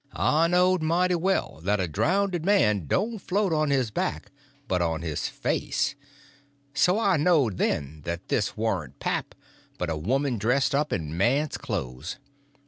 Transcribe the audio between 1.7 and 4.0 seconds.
a drownded man don't float on his